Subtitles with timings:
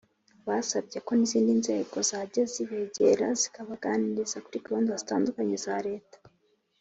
[0.47, 6.17] Basabye ko n izindi nzego zajya zibegera zikabaganiriza kuri gahunda zitandukanye za leta